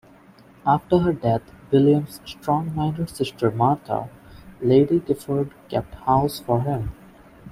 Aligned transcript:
After 0.65 0.97
her 0.97 1.13
death 1.13 1.43
William's 1.69 2.21
strong-minded 2.25 3.07
sister 3.11 3.51
Martha, 3.51 4.09
Lady 4.59 4.99
Giffard 4.99 5.51
kept 5.69 5.93
house 5.93 6.39
for 6.39 6.61
him. 6.61 6.89